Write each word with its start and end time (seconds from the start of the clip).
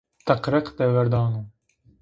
Teq-req 0.29 0.73
deverdano 0.81 1.45